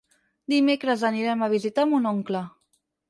Dimecres 0.53 1.03
anirem 1.11 1.43
a 1.43 1.51
visitar 1.53 1.87
mon 1.93 2.09
oncle. 2.13 2.43